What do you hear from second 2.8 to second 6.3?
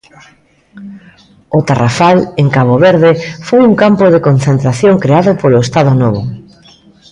Verde, foi un campo de concentración creado polo Estado Novo